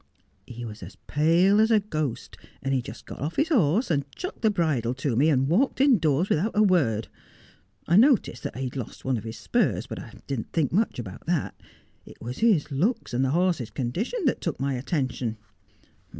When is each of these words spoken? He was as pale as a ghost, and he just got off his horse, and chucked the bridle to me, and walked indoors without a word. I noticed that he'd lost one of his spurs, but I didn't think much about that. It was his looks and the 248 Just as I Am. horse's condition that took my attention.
He 0.47 0.65
was 0.65 0.81
as 0.81 0.95
pale 1.05 1.61
as 1.61 1.69
a 1.69 1.79
ghost, 1.79 2.35
and 2.63 2.73
he 2.73 2.81
just 2.81 3.05
got 3.05 3.19
off 3.19 3.35
his 3.35 3.49
horse, 3.49 3.91
and 3.91 4.09
chucked 4.15 4.41
the 4.41 4.49
bridle 4.49 4.95
to 4.95 5.15
me, 5.15 5.29
and 5.29 5.47
walked 5.47 5.79
indoors 5.79 6.27
without 6.27 6.57
a 6.57 6.63
word. 6.63 7.07
I 7.87 7.97
noticed 7.97 8.41
that 8.41 8.55
he'd 8.57 8.75
lost 8.75 9.05
one 9.05 9.15
of 9.17 9.23
his 9.25 9.37
spurs, 9.37 9.85
but 9.85 9.99
I 9.99 10.15
didn't 10.25 10.53
think 10.53 10.71
much 10.71 10.97
about 10.97 11.27
that. 11.27 11.53
It 12.03 12.19
was 12.19 12.39
his 12.39 12.71
looks 12.71 13.13
and 13.13 13.23
the 13.23 13.27
248 13.27 13.27
Just 13.27 13.27
as 13.27 13.27
I 13.27 13.27
Am. 13.27 13.33
horse's 13.35 13.69
condition 13.69 14.25
that 14.25 14.41
took 14.41 14.59
my 14.59 14.73
attention. 14.73 15.37